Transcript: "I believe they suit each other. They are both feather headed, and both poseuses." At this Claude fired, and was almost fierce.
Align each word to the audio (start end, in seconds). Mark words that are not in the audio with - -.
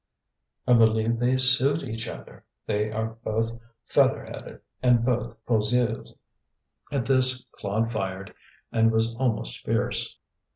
"I 0.67 0.73
believe 0.73 1.19
they 1.19 1.37
suit 1.37 1.83
each 1.83 2.07
other. 2.07 2.43
They 2.65 2.89
are 2.89 3.17
both 3.23 3.51
feather 3.85 4.25
headed, 4.25 4.61
and 4.81 5.05
both 5.05 5.37
poseuses." 5.45 6.15
At 6.91 7.05
this 7.05 7.45
Claude 7.51 7.91
fired, 7.91 8.33
and 8.71 8.91
was 8.91 9.15
almost 9.17 9.63
fierce. 9.63 10.17